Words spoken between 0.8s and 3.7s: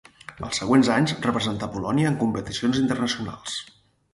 anys representà Polònia en competicions internacionals.